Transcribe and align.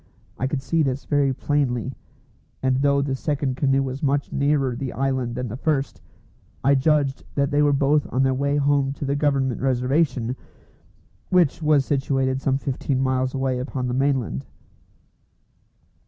I 0.39 0.47
could 0.47 0.63
see 0.63 0.81
this 0.81 1.05
very 1.05 1.31
plainly; 1.31 1.93
and 2.63 2.77
though 2.77 3.03
the 3.03 3.13
second 3.13 3.55
canoe 3.55 3.83
was 3.83 4.01
much 4.01 4.31
nearer 4.31 4.75
the 4.75 4.93
island 4.93 5.35
than 5.35 5.47
the 5.47 5.55
first, 5.55 6.01
I 6.63 6.73
judged 6.73 7.23
that 7.35 7.51
they 7.51 7.61
were 7.61 7.71
both 7.71 8.11
on 8.11 8.23
their 8.23 8.33
way 8.33 8.57
home 8.57 8.93
to 8.93 9.05
the 9.05 9.15
Government 9.15 9.61
Reservation, 9.61 10.35
which 11.29 11.61
was 11.61 11.85
situated 11.85 12.41
some 12.41 12.57
fifteen 12.57 12.99
miles 12.99 13.35
away 13.35 13.59
upon 13.59 13.87
the 13.87 13.93
mainland. 13.93 14.43